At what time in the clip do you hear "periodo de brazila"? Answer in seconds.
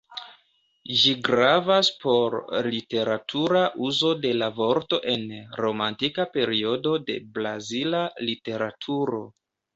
6.41-8.03